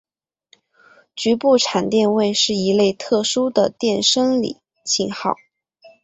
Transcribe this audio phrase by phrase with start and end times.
[1.15, 5.35] 局部场电位是一类特殊的电生理信号。